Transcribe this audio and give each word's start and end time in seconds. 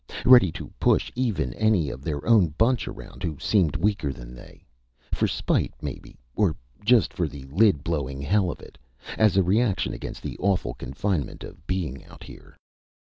Ready 0.25 0.51
to 0.53 0.71
push 0.79 1.11
even 1.13 1.53
any 1.53 1.91
of 1.91 2.01
their 2.03 2.25
own 2.25 2.47
bunch 2.57 2.87
around 2.87 3.21
who 3.21 3.37
seemed 3.39 3.75
weaker 3.75 4.11
than 4.11 4.33
they. 4.33 4.65
For 5.11 5.27
spite, 5.27 5.73
maybe. 5.79 6.17
Or 6.33 6.55
just 6.83 7.13
for 7.13 7.27
the 7.27 7.43
lid 7.51 7.83
blowing 7.83 8.19
hell 8.19 8.49
of 8.49 8.61
it 8.61 8.79
as 9.15 9.37
a 9.37 9.43
reaction 9.43 9.93
against 9.93 10.23
the 10.23 10.39
awful 10.39 10.73
confinement 10.73 11.43
of 11.43 11.67
being 11.67 12.03
out 12.05 12.23
here. 12.23 12.57